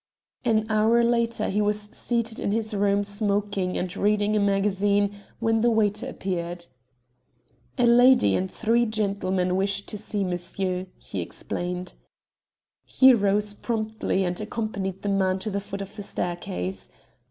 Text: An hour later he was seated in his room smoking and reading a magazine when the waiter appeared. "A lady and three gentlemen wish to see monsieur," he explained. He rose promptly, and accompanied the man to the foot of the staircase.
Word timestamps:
An 0.43 0.65
hour 0.67 1.03
later 1.03 1.51
he 1.51 1.61
was 1.61 1.79
seated 1.79 2.39
in 2.39 2.51
his 2.51 2.73
room 2.73 3.03
smoking 3.03 3.77
and 3.77 3.95
reading 3.95 4.35
a 4.35 4.39
magazine 4.39 5.13
when 5.37 5.61
the 5.61 5.69
waiter 5.69 6.07
appeared. 6.09 6.65
"A 7.77 7.85
lady 7.85 8.33
and 8.35 8.49
three 8.49 8.87
gentlemen 8.87 9.55
wish 9.55 9.85
to 9.85 9.99
see 9.99 10.23
monsieur," 10.23 10.87
he 10.97 11.21
explained. 11.21 11.93
He 12.83 13.13
rose 13.13 13.53
promptly, 13.53 14.23
and 14.25 14.41
accompanied 14.41 15.03
the 15.03 15.09
man 15.09 15.37
to 15.37 15.51
the 15.51 15.61
foot 15.61 15.83
of 15.83 15.95
the 15.95 16.01
staircase. 16.01 16.89